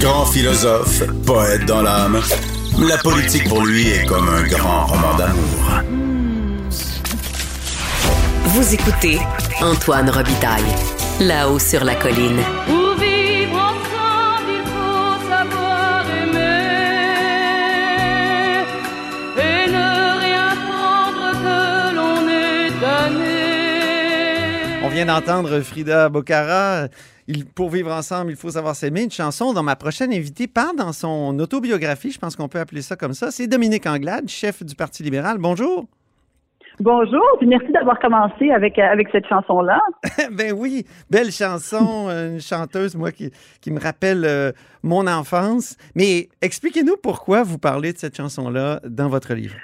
[0.00, 2.20] Grand philosophe, poète dans l'âme,
[2.78, 5.82] la politique pour lui est comme un grand roman d'amour.
[8.44, 9.18] Vous écoutez
[9.60, 10.62] Antoine Robitaille,
[11.20, 12.40] là-haut sur la colline.
[12.66, 16.64] Pour vivre ensemble, il faut savoir aimer
[19.36, 23.36] et ne rien prendre que l'on est donné.
[24.82, 26.88] On vient d'entendre Frida Bocara.
[27.28, 29.02] Il, pour vivre ensemble, il faut savoir s'aimer.
[29.02, 32.12] Une chanson dont ma prochaine invitée parle dans son autobiographie.
[32.12, 33.30] Je pense qu'on peut appeler ça comme ça.
[33.30, 35.38] C'est Dominique Anglade, chef du Parti libéral.
[35.38, 35.86] Bonjour.
[36.78, 39.80] Bonjour, puis merci d'avoir commencé avec, euh, avec cette chanson-là.
[40.32, 43.30] ben oui, belle chanson, une chanteuse, moi, qui,
[43.62, 45.78] qui me rappelle euh, mon enfance.
[45.94, 49.56] Mais expliquez-nous pourquoi vous parlez de cette chanson-là dans votre livre.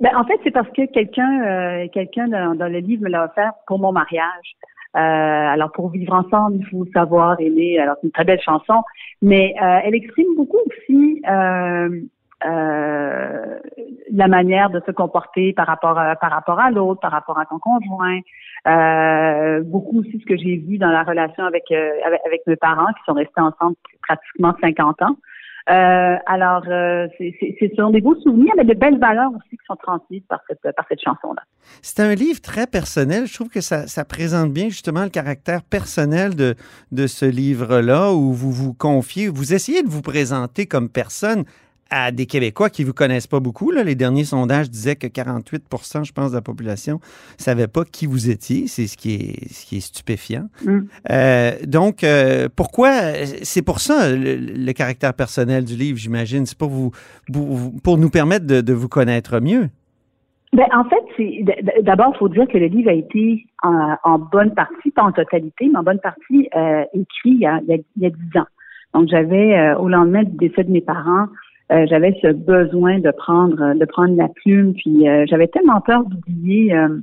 [0.00, 3.26] Ben, en fait, c'est parce que quelqu'un euh, quelqu'un dans, dans le livre me l'a
[3.26, 4.56] offert pour mon mariage.
[4.96, 7.78] Euh, alors, pour vivre ensemble, il faut savoir aimer.
[7.78, 8.82] Alors, c'est une très belle chanson,
[9.22, 12.00] mais euh, elle exprime beaucoup aussi euh,
[12.46, 13.58] euh,
[14.12, 17.46] la manière de se comporter par rapport à, par rapport à l'autre, par rapport à
[17.46, 18.20] ton conjoint.
[18.68, 22.56] Euh, beaucoup aussi ce que j'ai vu dans la relation avec, euh, avec, avec mes
[22.56, 25.16] parents qui sont restés ensemble pratiquement 50 ans.
[25.70, 29.76] Euh, alors, euh, c'est sur des beaux souvenirs, mais de belles valeurs aussi qui sont
[29.76, 31.42] transmises par cette, par cette chanson-là.
[31.80, 33.26] C'est un livre très personnel.
[33.26, 36.54] Je trouve que ça, ça, présente bien justement le caractère personnel de,
[36.92, 41.44] de ce livre-là, où vous vous confiez, vous essayez de vous présenter comme personne
[41.90, 43.70] à des Québécois qui ne vous connaissent pas beaucoup.
[43.70, 43.84] Là.
[43.84, 47.00] Les derniers sondages disaient que 48% je pense, de la population
[47.38, 48.66] ne savait pas qui vous étiez.
[48.66, 50.48] C'est ce qui est, ce qui est stupéfiant.
[50.64, 50.78] Mm.
[51.10, 52.90] Euh, donc, euh, pourquoi?
[53.42, 56.46] C'est pour ça le, le, caractère personnel du livre, j'imagine.
[56.46, 56.90] C'est pour, vous,
[57.32, 59.68] pour, pour, nous permettre de, de vous connaître mieux.
[60.54, 64.54] Ben, en fait, d'abord, il faut dire que le livre a été en, en, bonne
[64.54, 67.60] partie, pas en totalité, mais en bonne partie euh, écrit il y, a,
[67.96, 68.46] 10 ans.
[68.94, 71.26] Donc, j'avais, euh, au lendemain du décès de mes parents,
[71.72, 76.04] euh, j'avais ce besoin de prendre de prendre la plume, puis euh, j'avais tellement peur
[76.04, 76.98] d'oublier euh,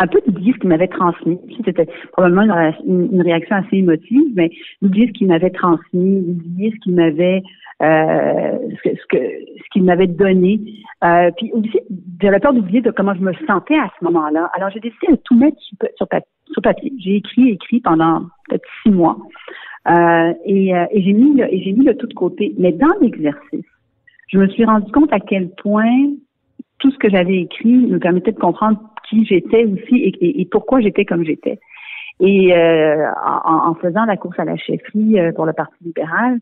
[0.00, 1.38] un peu d'oublier ce qu'il m'avait transmis.
[1.64, 4.50] C'était probablement une, réaction assez émotive, mais
[4.82, 7.42] d'oublier ce qu'il m'avait transmis, d'oublier ce qu'il m'avait
[7.80, 10.60] ce qu'il m'avait donné.
[11.36, 11.78] puis aussi,
[12.20, 14.50] j'avais peur d'oublier de comment je me sentais à ce moment-là.
[14.54, 16.08] Alors j'ai décidé de tout mettre sur, sur,
[16.52, 16.92] sur papier.
[16.98, 19.16] J'ai écrit, écrit pendant peut-être six mois.
[19.90, 22.54] Euh, et, euh, et j'ai mis le, et j'ai mis le tout de côté.
[22.58, 23.64] Mais dans l'exercice,
[24.28, 26.10] je me suis rendu compte à quel point
[26.78, 28.78] tout ce que j'avais écrit me permettait de comprendre
[29.08, 31.58] qui j'étais aussi et, pourquoi j'étais comme j'étais.
[32.20, 33.06] Et euh,
[33.44, 36.40] en, faisant la course à la chefferie euh, pour le Parti libéral,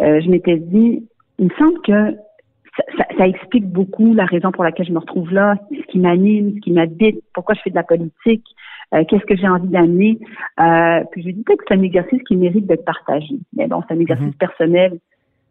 [0.00, 1.06] euh, je m'étais dit,
[1.38, 2.16] il me semble que
[3.16, 6.60] ça, explique beaucoup la raison pour laquelle je me retrouve là, ce qui m'anime, ce
[6.60, 8.44] qui m'habite, pourquoi je fais de la politique,
[8.94, 10.18] euh, qu'est-ce que j'ai envie d'amener?
[10.60, 13.36] Euh, puis je dis que c'est un exercice qui mérite d'être partagé.
[13.56, 14.38] Mais bon, c'est un exercice -hmm.
[14.38, 14.98] personnel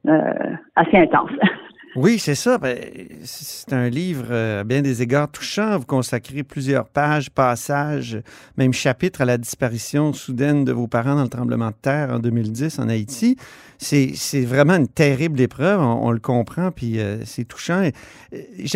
[0.07, 1.31] euh, assez intense.
[1.95, 2.59] Oui, c'est ça.
[2.59, 2.77] Ben,
[3.23, 5.79] c'est un livre à bien des égards touchant.
[5.79, 8.21] Vous consacrez plusieurs pages, passages,
[8.55, 12.19] même chapitres à la disparition soudaine de vos parents dans le tremblement de terre en
[12.19, 13.35] 2010 en Haïti.
[13.79, 17.81] C'est vraiment une terrible épreuve, on, on le comprend, puis euh, c'est touchant.
[17.81, 17.93] Et,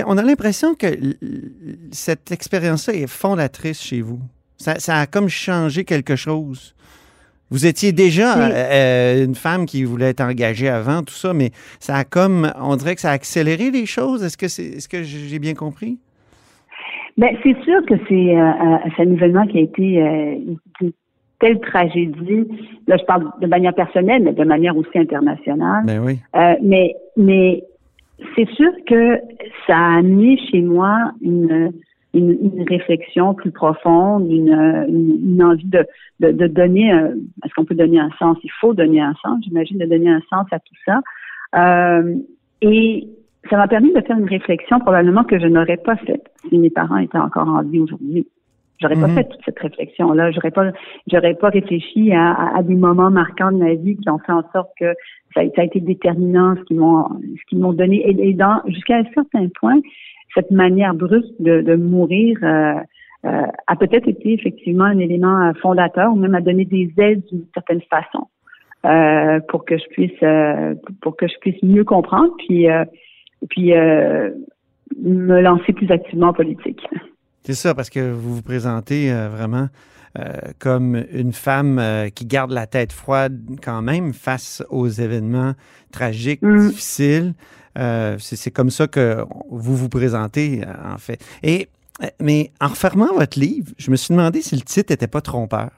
[0.07, 0.87] on a l'impression que
[1.91, 4.19] cette expérience-là est fondatrice chez vous.
[4.61, 6.75] Ça, ça, a comme changé quelque chose.
[7.49, 8.51] Vous étiez déjà oui.
[8.53, 12.75] euh, une femme qui voulait être engagée avant, tout ça, mais ça a comme, on
[12.77, 14.23] dirait que ça a accéléré les choses.
[14.23, 15.97] Est-ce que c'est, est-ce que j'ai bien compris?
[17.17, 20.35] Ben, c'est sûr que c'est euh, un événement qui a été euh,
[20.81, 20.91] une
[21.39, 22.47] telle tragédie.
[22.87, 25.83] Là, je parle de manière personnelle, mais de manière aussi internationale.
[25.85, 26.19] Ben oui.
[26.35, 27.63] Euh, mais, mais
[28.35, 29.19] c'est sûr que
[29.67, 31.71] ça a amené chez moi une
[32.13, 34.53] une, une, réflexion plus profonde, une,
[34.89, 35.85] une, une envie de,
[36.19, 36.89] de, de donner,
[37.43, 38.37] est-ce qu'on peut donner un sens?
[38.43, 41.01] Il faut donner un sens, j'imagine, de donner un sens à tout ça.
[41.55, 42.15] Euh,
[42.61, 43.07] et
[43.49, 46.69] ça m'a permis de faire une réflexion probablement que je n'aurais pas faite si mes
[46.69, 48.27] parents étaient encore en vie aujourd'hui.
[48.79, 49.15] J'aurais mm -hmm.
[49.15, 50.31] pas fait toute cette réflexion-là.
[50.31, 50.71] J'aurais pas,
[51.11, 54.31] j'aurais pas réfléchi à, à, à, des moments marquants de ma vie qui ont fait
[54.31, 54.89] en sorte que
[55.33, 57.07] ça, ça a été déterminant, ce qu'ils m'ont,
[57.39, 57.97] ce qu'ils m'ont donné.
[58.09, 59.79] Et, et dans, jusqu'à un certain point,
[60.33, 62.75] cette manière brusque de, de mourir euh,
[63.25, 67.45] euh, a peut-être été effectivement un élément fondateur ou même a donné des aides d'une
[67.53, 68.27] certaine façon
[68.85, 72.67] euh, pour que je puisse pour que je puisse mieux comprendre puis
[73.49, 76.81] puis me lancer plus activement en politique.
[77.43, 79.67] C'est ça parce que vous vous présentez vraiment
[80.19, 85.53] euh, comme une femme euh, qui garde la tête froide quand même face aux événements
[85.89, 86.67] tragiques, mm.
[86.67, 87.33] difficiles.
[87.77, 91.23] Euh, c'est comme ça que vous vous présentez, en fait.
[91.43, 91.69] Et,
[92.21, 95.69] mais en refermant votre livre, je me suis demandé si le titre n'était pas trompeur.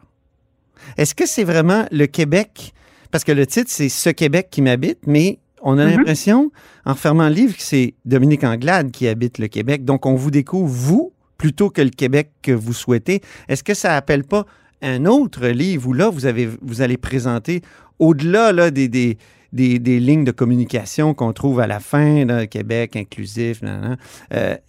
[0.97, 2.73] Est-ce que c'est vraiment le Québec?
[3.11, 5.91] Parce que le titre, c'est Ce Québec qui m'habite, mais on a Mhm.
[5.97, 6.51] l'impression,
[6.85, 9.85] en fermant le livre, que c'est Dominique Anglade qui habite le Québec.
[9.85, 13.21] Donc, on vous découvre, vous, plutôt que le Québec que vous souhaitez.
[13.47, 14.45] Est-ce que ça appelle pas
[14.81, 17.61] un autre livre où là, vous, avez, vous allez présenter,
[17.99, 19.17] au-delà là, des, des,
[19.53, 23.95] des, des lignes de communication qu'on trouve à la fin, là, Québec inclusif, euh,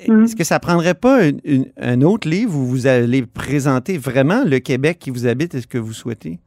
[0.08, 0.22] Mhm.
[0.24, 4.44] est-ce que ça prendrait pas une- une- un autre livre où vous allez présenter vraiment
[4.44, 6.38] le Québec qui vous habite et ce que vous souhaitez?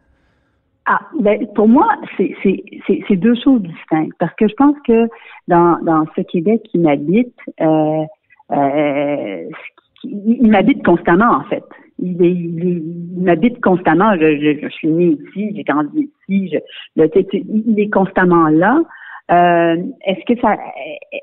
[0.86, 1.88] Ah, ben, pour moi,
[2.18, 4.14] c'est deux choses distinctes.
[4.20, 5.10] Parce que je pense que
[5.50, 8.04] dans, dans ce Québec qui m'habite, euh,
[8.52, 9.44] euh,
[10.06, 11.64] il m'habite constamment, en fait.
[12.00, 12.84] Il, est- il,
[13.18, 14.16] il m'habite constamment.
[14.16, 16.50] Je, je, je suis née ici, j'ai grandi ici.
[16.54, 16.58] Je,
[17.02, 17.10] le-
[17.68, 18.82] il est constamment là.
[19.30, 20.56] Euh, est-ce que ça,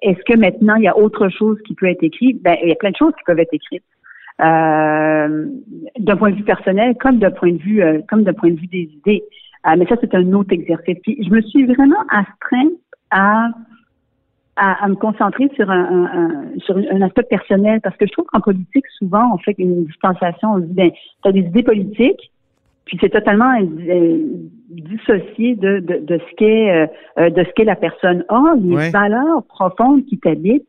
[0.02, 2.72] est-ce que maintenant il y a autre chose qui peut être écrite Ben, il y
[2.72, 3.84] a plein de choses qui peuvent être écrites.
[4.42, 5.46] Euh,
[5.98, 8.58] d'un point de vue personnel, comme d'un point de vue, euh, comme d'un point de
[8.60, 9.22] vue des idées.
[9.66, 10.98] Euh, mais ça, c'est un autre exercice.
[11.02, 12.72] Puis, je me suis vraiment astreinte
[13.10, 13.48] à,
[14.56, 18.12] à, à me concentrer sur un, un, un- sur un aspect personnel parce que je
[18.12, 20.52] trouve qu'en politique, souvent, on fait une distanciation.
[20.54, 20.90] On se dit, ben,
[21.22, 22.30] t'as des idées politiques,
[22.84, 24.18] puis c'est totalement euh,
[24.70, 26.86] dissocié de, de, de ce qu'est euh,
[27.18, 28.24] euh, de ce qu'est la personne.
[28.28, 28.90] Or, les Ouais.
[28.90, 30.66] valeurs profondes qui t'habitent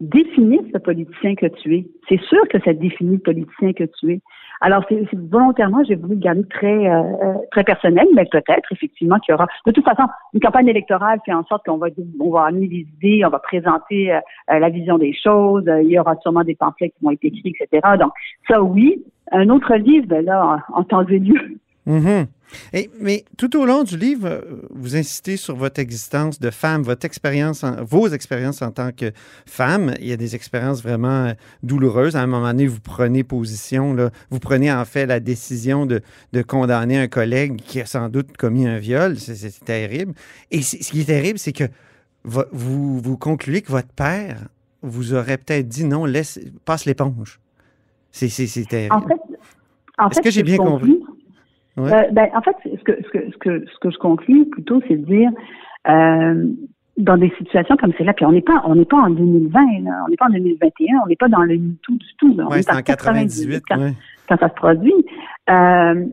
[0.00, 1.86] définissent le politicien que tu es.
[2.08, 4.20] C'est sûr que ça définit le politicien que tu es.
[4.60, 9.18] Alors, c'est volontairement, j'ai voulu le garder très euh, euh, très personnel, mais peut-être effectivement
[9.20, 9.46] qu'il y aura.
[9.66, 10.02] De toute façon,
[10.34, 11.88] une campagne électorale fait en sorte qu'on va
[12.20, 14.20] on va amener des idées, on va présenter euh,
[14.50, 15.66] euh, la vision des choses.
[15.68, 17.96] euh, il y aura sûrement des pamphlets qui vont être écrits, etc.
[17.98, 18.12] Donc,
[18.48, 19.04] ça oui.
[19.30, 21.04] Un autre livre, ben là, en, temps.
[21.88, 22.26] Mhm.
[22.72, 24.40] Et- mais tout au long du livre, euh,
[24.70, 29.12] vous insistez sur votre existence de femme, votre expérience, en- vos expériences en tant que
[29.46, 29.94] femme.
[30.00, 31.32] Il y a des expériences vraiment euh,
[31.62, 32.16] douloureuses.
[32.16, 36.00] À un moment donné, vous prenez position, là, vous prenez en fait la décision de,
[36.32, 39.18] de condamner un collègue qui a sans doute commis un viol.
[39.18, 40.14] C'est- terrible.
[40.50, 41.64] Et ce qui est terrible, c'est que
[42.24, 44.48] vo- vous, vous concluez que votre père
[44.82, 47.40] vous aurait peut-être dit non, laisse, passe l'éponge.
[48.10, 48.28] C'est
[48.68, 48.94] terrible.
[48.94, 49.14] En fait,
[49.98, 50.98] en Est-ce que j'ai bien compris?
[51.78, 51.92] Ouais.
[51.92, 54.80] Euh, ben, en fait, ce que, ce, que, ce, que, ce que je conclus plutôt,
[54.88, 55.30] c'est de dire,
[55.88, 56.44] euh,
[56.96, 60.02] dans des situations comme celle-là, puis on n'est pas, on n'est pas en 2020, là,
[60.04, 62.34] on n'est pas en 2021, on n'est pas dans le MeToo du tout.
[62.36, 63.62] Là, on Ouais, est c'est en 98.
[63.68, 63.92] quand, ouais.
[64.28, 64.94] quand ça se produit.
[65.50, 66.04] Euh,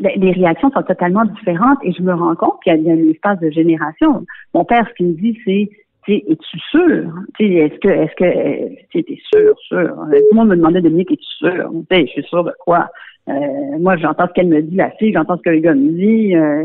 [0.00, 3.38] les réactions sont totalement différentes et je me rends compte qu'il y a- un espace
[3.40, 4.24] de génération.
[4.54, 5.68] Mon père, ce qu'il me dit, c'est
[6.06, 7.04] es-tu sûr?
[7.38, 9.88] Est-ce que, est-ce que, euh, tu es sûr, sûr?
[9.94, 11.70] Tout le monde me demandait, Dominique, es-tu sûr?
[11.90, 12.88] Je suis sûr de quoi?
[13.28, 15.90] Euh, moi, j'entends ce qu'elle me dit, la fille, j'entends ce que le gars me
[15.92, 16.36] dit.
[16.36, 16.64] euh,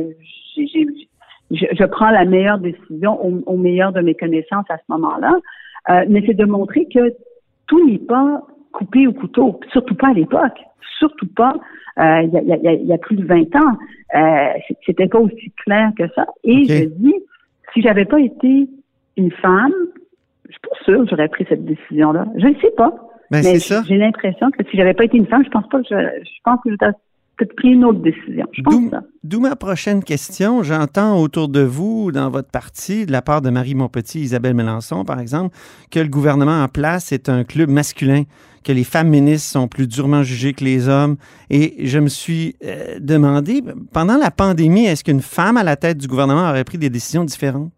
[0.58, 5.34] je, je prends la meilleure décision au, au meilleur de mes connaissances à ce moment-là.
[5.90, 7.14] Euh, mais c'est de montrer que
[7.68, 8.42] tout n'est pas
[8.72, 10.60] coupé au couteau, surtout pas à l'époque,
[11.00, 11.56] surtout pas
[12.00, 13.78] euh, il y, a, y a- y a plus de 20 ans.
[14.16, 14.54] Euh,
[14.86, 16.26] C'était pas aussi clair que ça.
[16.44, 17.16] Et je dis,
[17.74, 18.68] si j'avais pas été
[19.18, 19.74] une femme,
[20.46, 22.26] je suis pas sûre que j'aurais pris cette décision-là.
[22.38, 22.94] Je ne sais pas.
[23.32, 23.84] Ben, mais c'est ça.
[23.88, 26.40] j'ai l'impression que si j'avais pas été une femme, je pense pas que je, je
[26.44, 26.94] pense que j'aurais
[27.40, 28.46] peut-être pris une autre décision.
[28.52, 28.76] Je pense
[29.24, 30.64] d'où ma prochaine question.
[30.64, 35.06] J'entends autour de vous, dans votre parti, de la part de Marie Montpetit, Isabelle Mélenchon,
[35.06, 35.56] par exemple,
[35.92, 38.24] que le gouvernement en place est un club masculin,
[38.64, 41.16] que les femmes ministres sont plus durement jugées que les hommes.
[41.50, 45.98] Et je me suis euh, demandé, pendant la pandémie, est-ce qu'une femme à la tête
[45.98, 47.72] du gouvernement aurait pris des décisions différentes?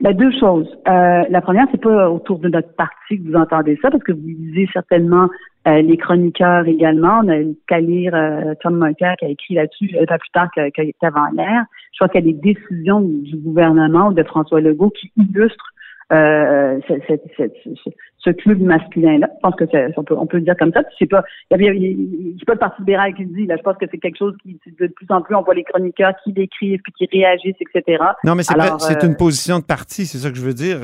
[0.00, 0.68] Ben, deux choses.
[0.86, 4.12] Euh, la première, c'est pas autour de notre parti que vous entendez ça, parce que
[4.12, 5.28] vous lisez certainement
[5.66, 7.20] euh, les chroniqueurs également.
[7.24, 10.48] On a qu'à lire euh, Tom Mulcair qui a écrit là-dessus euh, pas plus tard
[10.54, 11.64] qu'avant l'air.
[11.92, 15.72] Je crois qu'il y a des décisions du gouvernement ou de François Legault qui illustrent
[16.12, 16.78] euh,
[18.24, 19.28] ce, club masculin-là.
[19.36, 20.82] Je pense que c'est- on peut, on peut le dire comme ça.
[20.98, 23.46] C'est pas, c'est pas le Parti libéral qui le dit.
[23.46, 25.64] Là, je pense que c'est quelque chose qui, de plus en plus, on voit les
[25.64, 28.02] chroniqueurs qui l'écrivent puis qui réagissent, etc.
[28.24, 30.78] Non, mais c'est euh, une position de parti, c'est ça que je veux dire.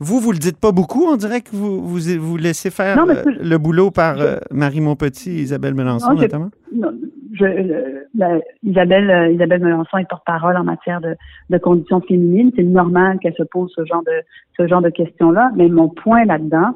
[0.00, 1.04] Vous, vous le dites pas beaucoup.
[1.06, 4.22] On dirait que vous vous, vous laissez faire Non, mais euh, le boulot par je-
[4.24, 5.74] euh, Marie Montpetit et Isabelle
[6.08, 6.50] Non, j'ai- notamment?
[6.74, 6.90] Non,
[7.32, 11.14] je, la- Isabelle, euh, Isabelle Melançon est porte-parole en matière de,
[11.50, 12.50] de conditions féminines.
[12.56, 14.22] C'est normal qu'elle se pose ce genre de
[14.58, 15.50] ce genre de questions-là.
[15.56, 16.74] Mais mon point là-dedans,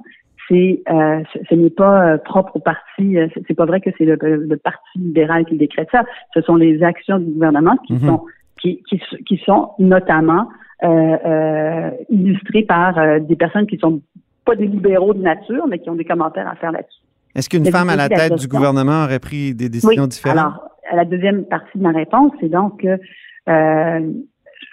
[0.48, 3.18] c'est euh, ce, ce n'est pas euh, propre au parti.
[3.18, 6.04] euh, c'est- pas vrai que c'est le, le- le parti libéral qui décrète ça.
[6.34, 8.00] Ce sont les actions du gouvernement qui Mhm.
[8.08, 8.22] sont
[8.60, 10.48] qui, qui, qui sont notamment
[10.84, 14.00] euh, euh, illustrées par des personnes qui sont
[14.46, 17.00] pas des libéraux de nature, mais qui ont des commentaires à faire là-dessus.
[17.36, 20.38] Est-ce qu'une femme à la tête du gouvernement aurait pris des décisions différentes?
[20.38, 24.12] Alors, à la deuxième partie de ma réponse, c'est donc que euh,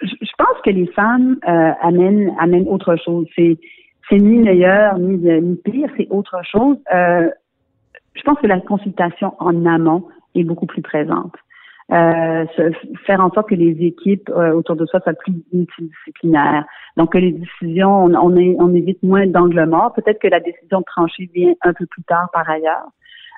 [0.02, 3.26] je, je pense que les femmes euh, amènent, amènent autre chose.
[3.36, 3.58] C'est,
[4.08, 6.78] c'est ni meilleur ni, ni pire, c'est autre chose.
[6.92, 7.28] Euh,
[8.14, 11.34] je pense que la consultation en amont est beaucoup plus présente.
[11.92, 12.46] Euh,
[13.06, 16.64] faire en sorte que les équipes euh, autour de soi soient plus multidisciplinaires.
[16.96, 19.92] Donc que les décisions, on, on, évite moins d'angle mort.
[19.92, 22.88] Peut-être que la décision de trancher vient un peu plus tard par ailleurs.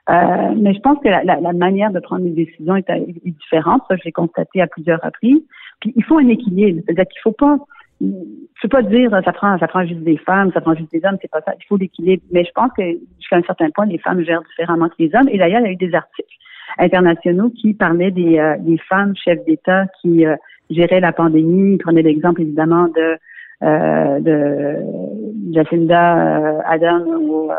[0.08, 3.82] Euh, mais je pense que la, la, manière de prendre les décisions est, est différente.
[3.88, 5.42] Ça, je l'ai constaté à plusieurs reprises.
[5.80, 6.82] Puis il faut un équilibre.
[6.86, 7.58] C'est-à-dire qu'il faut pas
[8.00, 11.00] je peux pas dire ça prend ça prend juste des femmes, ça prend juste des
[11.04, 11.54] hommes, c'est pas ça.
[11.58, 12.22] Il faut l'équilibre.
[12.30, 12.82] Mais je pense que
[13.18, 15.28] jusqu'à un certain point, les femmes gèrent différemment que les hommes.
[15.30, 16.36] Et d'ailleurs, il y a eu des articles
[16.78, 20.36] internationaux qui parlaient des, euh, des femmes chefs d'État qui euh,
[20.70, 21.74] géraient la pandémie.
[21.74, 23.16] Ils prenaient l'exemple évidemment de
[23.62, 27.50] euh, de Jacinda Ardern ou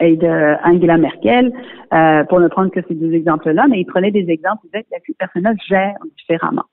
[0.00, 1.52] et de Angela Merkel,
[2.28, 5.56] pour ne prendre que ces deux exemples-là, mais ils prenaient des exemples où les personnages
[5.68, 6.64] gèrent différemment.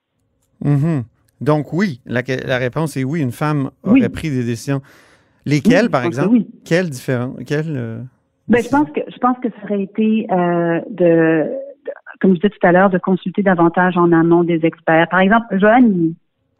[0.63, 1.03] Mm-hmm.
[1.41, 2.21] Donc oui, la,
[2.57, 4.81] réponse est oui, une femme aurait pris des décisions.
[5.45, 6.37] Lesquelles, par exemple?
[6.63, 7.43] Quelles différentes?
[7.45, 7.99] Quelles, euh,
[8.47, 11.49] ben, je pense que je pense que ça aurait été euh, de,
[12.19, 15.07] comme je disais tout à l'heure, de consulter davantage en amont des experts.
[15.09, 16.13] Par exemple, Joanne,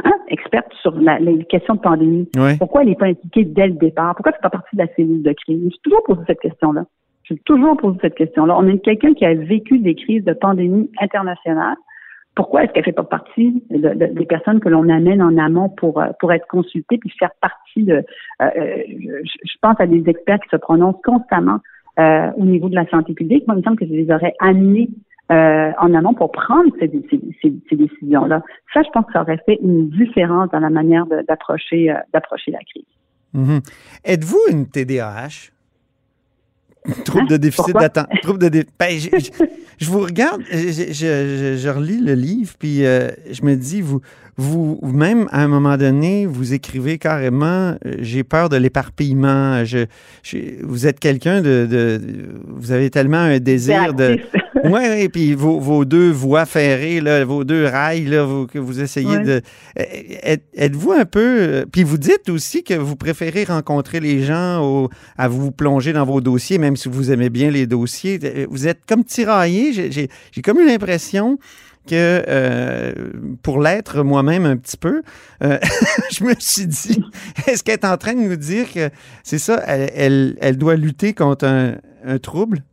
[0.04, 2.30] hein, experte sur les questions de pandémie.
[2.58, 4.16] Pourquoi elle n'est pas impliquée dès le départ?
[4.16, 5.62] Pourquoi elle fait pas partie de la cellule de crise?
[5.64, 6.86] Je suis toujours posé cette question-là.
[7.24, 8.58] Je suis toujours posé cette question-là.
[8.58, 11.78] On a quelqu'un qui a vécu des crises de pandémie internationale
[12.36, 16.08] pourquoi est-ce qu'elle fait pas partie des personnes que l'on amène en amont pour euh,
[16.20, 18.04] pour être consultées puis faire partie de
[18.42, 18.84] euh, euh,
[19.24, 21.60] je, pense à des experts qui se prononcent constamment
[21.98, 23.46] au niveau de la santé publique.
[23.46, 24.90] Moi, il me semble que je les aurais amenés
[25.30, 26.92] en amont pour prendre ces,
[27.42, 28.42] ces, décisions-là.
[28.74, 32.60] Ça, je pense que ça aurait fait une différence dans la manière d'approcher d'approcher la
[32.60, 32.84] crise.
[33.36, 33.70] Mm-hmm.
[34.06, 35.52] Êtes-vous une TDAH?
[37.06, 38.08] Trouble de déficit d'attente.
[38.24, 38.90] Trouble de ben,
[39.80, 44.02] je, vous regarde, je, relis le livre, puis euh, je me dis, vous,
[44.38, 49.64] vous, même à un moment donné, vous écrivez carrément euh, J'ai peur de l'éparpillement.
[49.64, 49.86] Je,
[50.64, 52.00] vous êtes quelqu'un de,
[52.48, 54.18] Vous avez tellement un désir de.
[54.64, 59.20] Oui, et puis vos, deux voies ferrées, là, vos deux rails là, que vous essayez
[59.20, 59.42] de.
[59.80, 61.38] Euh, êtes-vous un peu.
[61.40, 66.06] Euh, puis vous dites aussi que vous préférez rencontrer les gens à vous plonger dans
[66.06, 68.20] vos dossiers, même si vous aimez bien les dossiers.
[68.50, 69.92] Vous êtes comme tiraillé.
[69.92, 71.38] J'ai comme eu l'impression
[71.88, 72.94] que euh,
[73.42, 75.04] pour l'être moi-même un petit peu,
[75.44, 75.60] euh,
[76.12, 77.04] je me suis dit,
[77.48, 78.90] est-ce qu'elle est en train de nous dire que
[79.24, 82.64] c'est ça, elle, elle, doit lutter contre un, un trouble?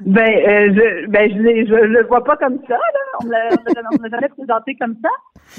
[0.00, 3.00] Ben, euh, je, ben, je, je, le vois pas comme ça, là.
[3.22, 5.08] On ne l'a jamais présenté comme ça.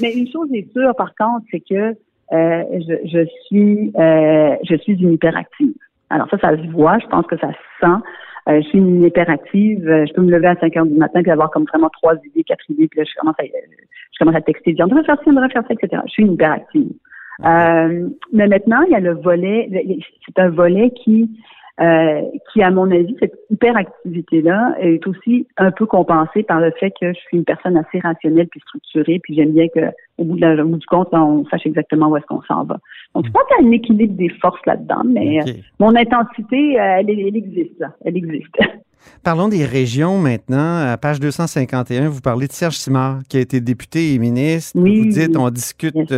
[0.00, 1.94] Mais une chose est sûre, par contre, c'est que
[2.30, 5.74] je, je suis je suis une hyperactive.
[6.10, 8.02] Alors ça, ça se voit, je pense que ça se sent.
[8.48, 9.86] Euh, je suis une hyperactive.
[9.88, 12.14] Euh, je peux me lever à 5 heures du matin puis avoir comme vraiment trois
[12.24, 12.88] idées, quatre idées.
[12.88, 15.32] Puis là, je commence à, je commence à texter, dire on devrait faire ça, on
[15.32, 16.02] devrait faire ça, etc.
[16.06, 16.92] Je suis une hyperactive.
[17.44, 19.68] Euh, mais maintenant, il y a le volet,
[20.26, 21.30] c'est un volet qui
[21.80, 26.90] euh, qui, à mon avis, cette hyperactivité-là est aussi un peu compensée par le fait
[27.00, 30.62] que je suis une personne assez rationnelle puis structurée, puis j'aime bien qu'au bout, de
[30.64, 32.78] bout du compte, on sache exactement où est-ce qu'on s'en va.
[33.14, 36.80] Donc, je pense qu'il y a un équilibre des forces là-dedans, mais euh, mon intensité,
[36.80, 37.92] euh, elle, elle, existe, là.
[38.04, 38.56] Elle existe.
[39.22, 40.80] Parlons des régions maintenant.
[40.80, 44.76] À page 251, vous parlez de Serge Simard, qui a été député et ministre.
[44.80, 46.12] Oui, vous dites, on discute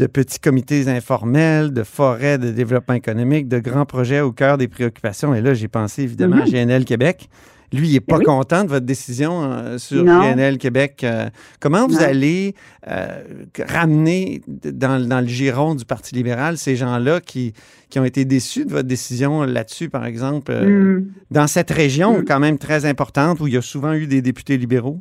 [0.00, 4.66] de petits comités informels, de forêts de développement économique, de grands projets au cœur des
[4.66, 5.34] préoccupations.
[5.34, 6.52] Et là, j'ai pensé évidemment à mhm.
[6.52, 7.28] GNL Québec.
[7.72, 11.04] Lui, il n'est pas ben content de votre décision euh, sur GNL Québec.
[11.04, 11.28] Euh,
[11.60, 12.54] comment vous allez
[12.88, 13.22] euh,
[13.68, 17.52] ramener dans, le giron du Parti libéral ces gens-là qui,
[17.90, 21.12] qui ont été déçus de votre décision là-dessus, par exemple, mm.
[21.30, 22.24] dans cette région mm.
[22.24, 25.00] quand même très importante où il y a souvent eu des députés libéraux?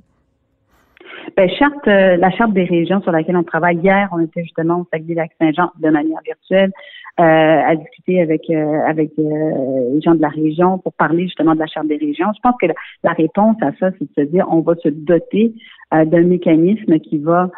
[1.39, 4.81] Ben, charte, euh, la charte des régions sur laquelle on travaille hier, on était justement
[4.81, 6.69] au Saguenay-Lac-Saint-Jean de manière virtuelle
[7.17, 11.60] euh, à discuter avec euh, avec les gens de la région pour parler justement de
[11.60, 12.27] la charte des régions.
[12.36, 12.65] Je pense que
[13.05, 15.53] la, réponse à ça, c'est de se dire on va se doter
[15.93, 17.50] d'un mécanisme qui va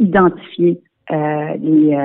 [0.00, 1.98] identifier les,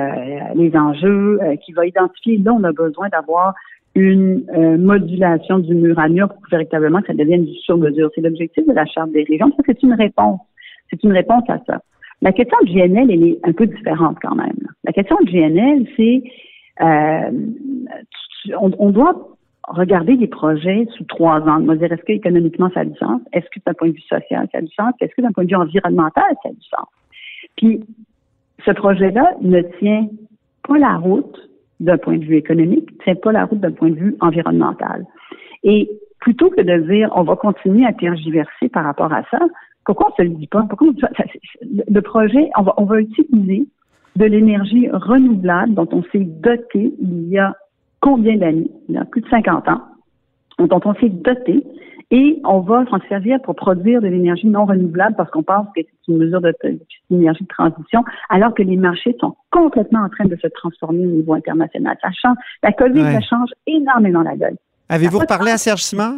[0.56, 3.54] les enjeux, qui va identifier là on a besoin d'avoir
[3.94, 4.44] une
[4.76, 8.10] modulation du mur à mur pour véritablement que ça devienne du sur-mesure.
[8.14, 9.48] C'est l'objectif de la Charte des régions.
[9.56, 10.40] Ça, c'est une réponse
[10.90, 11.80] c'est une réponse à ça.
[12.20, 14.56] La question de GNL, elle est un peu différente quand même.
[14.84, 16.22] La question de GNL, c'est
[16.80, 17.30] euh,
[18.58, 19.14] on, doit
[19.68, 21.62] regarder les projets sous trois ans.
[21.68, 23.20] On dire, est-ce que économiquement ça a du sens?
[23.32, 24.94] Est-ce que d'un point de vue social ça a du sens?
[25.00, 26.88] Est-ce que d'un point de vue environnemental ça a du sens?
[27.56, 27.84] Puis,
[28.64, 30.08] ce projet-là ne tient
[30.66, 31.38] pas la route
[31.80, 35.04] d'un point de vue économique, ne tient pas la route d'un point de vue environnemental.
[35.62, 35.88] Et
[36.20, 39.38] plutôt que de dire on va continuer à tergiverser par rapport à ça,
[39.88, 40.66] pourquoi on ne se le dit pas?
[40.68, 40.88] Pourquoi
[41.62, 43.66] le projet, on va, on va utiliser
[44.16, 47.56] de l'énergie renouvelable dont on s'est doté il y a
[48.00, 48.70] combien d'années?
[48.90, 49.80] Il y a plus de 50 ans,
[50.58, 51.64] dont on s'est doté
[52.10, 55.80] Et on va s'en servir pour produire de l'énergie non renouvelable parce qu'on pense que
[55.80, 56.42] c'est une mesure
[57.08, 61.10] d'énergie de, transition, alors que les marchés sont complètement en train de se transformer au
[61.10, 61.96] niveau international.
[62.02, 62.36] Ça change.
[62.62, 64.56] La COVID, ça change énormément la gueule.
[64.90, 66.12] Avez-vous reparlé à Serge Simard?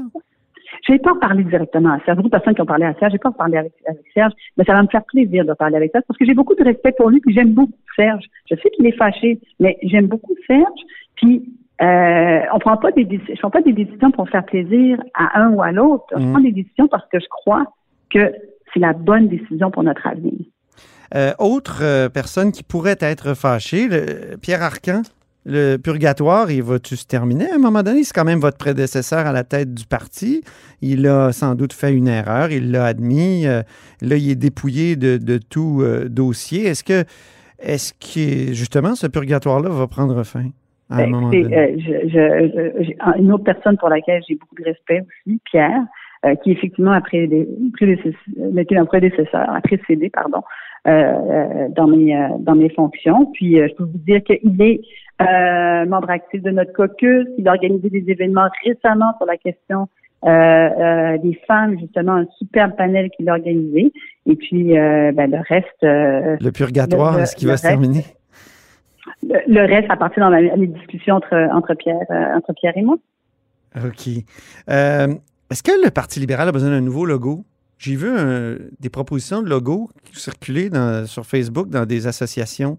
[0.91, 2.17] Je n'ai pas parlé directement à Serge.
[2.17, 3.13] Beaucoup de personnes qui ont parlé à Serge.
[3.13, 3.73] Je n'ai pas parlé avec,
[4.13, 6.57] Serge, mais ça va me faire plaisir de parler avec Serge parce que j'ai beaucoup
[6.57, 8.25] de respect pour lui puis j'aime beaucoup Serge.
[8.51, 10.81] Je sais qu'il est fâché, mais j'aime beaucoup Serge.
[11.15, 11.49] Puis
[11.81, 15.51] euh, on prend pas des je prends pas des décisions pour faire plaisir à un
[15.51, 16.07] ou à l'autre.
[16.11, 16.33] Je mm.
[16.33, 17.67] prends des décisions parce que je crois
[18.13, 18.33] que
[18.75, 20.41] c'est la bonne décision pour notre avenir.
[21.15, 23.89] Euh, autre euh, personne qui pourrait être fâchée,
[24.43, 25.03] Pierre Arcan,
[25.47, 28.05] le purgatoire, il va-tu se terminer à un moment donné?
[28.05, 30.43] C'est quand même votre prédécesseur à la tête du parti.
[30.83, 33.45] Il a sans doute fait une erreur, il l'a admis.
[33.45, 33.65] là,
[34.01, 36.67] il est dépouillé de, de tout dossier.
[36.67, 37.05] Est-ce que,
[37.59, 40.51] est-ce que justement ce purgatoire-là va prendre fin?
[40.91, 41.31] Ben, euh,
[41.79, 45.85] je, une autre personne pour laquelle j'ai beaucoup de respect aussi, Pierre,
[46.27, 50.43] euh, qui effectivement a été un prédécesseur, a précédé, pardon,
[50.89, 53.27] euh, dans mes dans mes fonctions.
[53.35, 54.81] Puis je peux vous dire qu'il est
[55.21, 57.27] membre actif de notre caucus.
[57.39, 59.89] Il a organisé des événements récemment sur la question
[60.23, 63.93] des femmes, justement, un superbe panel qu'il a organisé.
[64.27, 65.83] Et puis, ben, le reste...
[65.83, 68.05] le purgatoire, est-ce qu'il va se terminer?
[69.23, 72.97] le, reste à partir dans les discussions entre, entre, Pierre, euh, entre Pierre et moi.
[73.77, 74.09] OK.
[74.69, 75.15] Euh,
[75.51, 77.45] est-ce que le Parti libéral a besoin d'un nouveau logo?
[77.79, 78.11] J'ai vu
[78.79, 82.79] des propositions de logo circuler dans, sur Facebook dans des associations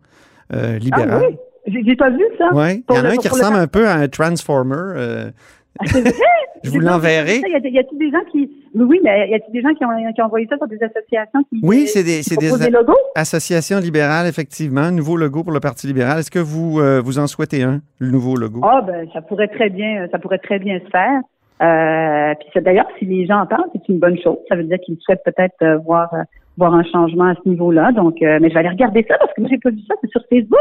[0.54, 1.10] euh, libérales.
[1.12, 1.38] Ah oui?
[1.68, 2.50] J'ai pas vu ça.
[2.54, 2.84] Oui.
[2.90, 5.32] Il y en a un qui ressemble un peu à un Transformer.
[5.80, 5.86] Ah,
[6.64, 7.40] je vous l'enverrai.
[7.40, 8.52] Y a-t-il des gens qui.
[8.76, 11.44] Oui, mais y a-t-il des gens qui ont, qui ont, envoyé ça sur des associations
[11.50, 11.60] qui.
[11.64, 12.94] Oui, c'est des, des, logos?
[13.16, 14.92] associations libérales, effectivement.
[14.92, 16.20] Nouveau logo pour le Parti libéral.
[16.20, 18.62] Est-ce que vous, euh, vous en souhaitez un, le nouveau logo?
[18.64, 21.22] Ah, ben, ça pourrait très bien, ça pourrait très bien se faire.
[21.62, 24.38] Euh, puis d'ailleurs, si les gens en parlent, c'est une bonne chose.
[24.50, 26.24] Ça veut dire qu'ils souhaitent peut-être euh, voir, euh,
[26.58, 27.92] voir un changement à ce niveau-là.
[27.92, 29.94] Donc, mais je vais aller regarder ça parce que moi, j'ai pas vu ça.
[30.02, 30.60] C'est sur Facebook.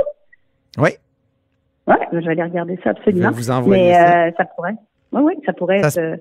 [0.78, 0.90] Oui.
[1.86, 3.30] Oui, je vais aller regarder ça absolument.
[3.30, 4.74] Je vais vous envoyer mais, ça pourrait.
[5.12, 5.98] Oui, oui, ça pourrait être.
[5.98, 6.16] Euh,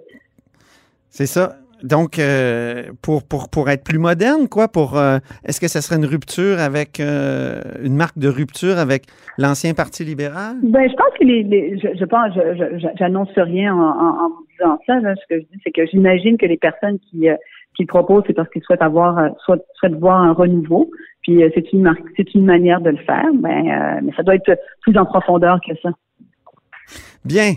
[1.10, 1.56] c'est ça.
[1.84, 5.96] Donc, euh, pour, pour, pour être plus moderne, quoi, pour euh, est-ce que ça serait
[5.96, 9.04] une rupture avec une marque de rupture avec
[9.38, 10.58] l'ancien Parti libéral?
[10.62, 12.34] Ben, je pense que les, je, je pense,
[12.98, 15.16] j'annonce rien en, en, disant ça.
[15.16, 17.30] Ce que je dis, c'est que j'imagine que les personnes qui,
[17.80, 20.92] qui proposent, c'est parce qu'ils souhaitent avoir, souhaitent, souhaitent voir un renouveau.
[21.22, 23.26] Puis c'est une c'est une manière de le faire.
[23.36, 25.90] Ben, mais ça doit être plus en profondeur que ça.
[27.24, 27.54] Bien.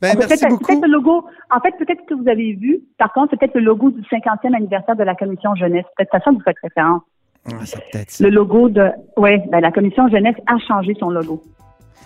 [0.00, 0.80] Ben, merci beaucoup.
[0.80, 3.90] le logo, en fait, peut-être que vous avez vu, par contre, c'est peut-être le logo
[3.90, 5.84] du 50e anniversaire de la commission jeunesse.
[5.96, 7.02] Peut-être ça que vous faites référence.
[7.46, 7.62] Ah,
[8.20, 11.42] le logo de, oui, ben, la commission jeunesse a changé son logo.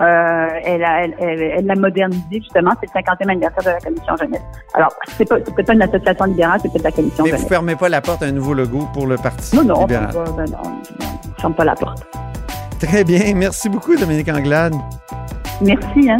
[0.00, 2.72] Euh, elle, a, elle, elle, l'a modernisé justement.
[2.80, 4.40] C'est le 50e anniversaire de la commission jeunesse.
[4.72, 7.42] Alors, c'est pas, peut-être pas une association libérale, c'est peut-être la commission Mais jeunesse.
[7.42, 10.14] vous fermez pas la porte à un nouveau logo pour le parti non, non, libéral.
[10.14, 11.06] Non, ben non, non,
[11.38, 12.06] ferme pas la porte.
[12.78, 13.34] Très bien.
[13.34, 14.74] Merci beaucoup, Dominique Anglade.
[15.60, 16.16] Merci, hein.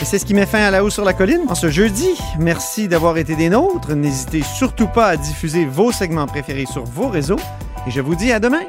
[0.00, 2.18] Et c'est ce qui met fin à la hausse sur la colline en ce jeudi.
[2.38, 3.94] Merci d'avoir été des nôtres.
[3.94, 7.38] N'hésitez surtout pas à diffuser vos segments préférés sur vos réseaux.
[7.86, 8.62] Et je vous dis à demain.